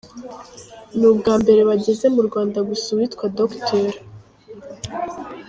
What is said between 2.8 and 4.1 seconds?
uwitwa Dr.